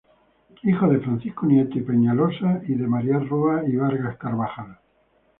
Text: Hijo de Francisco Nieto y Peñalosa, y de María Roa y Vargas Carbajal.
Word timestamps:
Hijo 0.63 0.87
de 0.87 0.99
Francisco 0.99 1.45
Nieto 1.45 1.77
y 1.77 1.83
Peñalosa, 1.83 2.61
y 2.67 2.73
de 2.73 2.87
María 2.87 3.19
Roa 3.19 3.61
y 3.69 3.75
Vargas 3.75 4.17
Carbajal. 4.17 4.79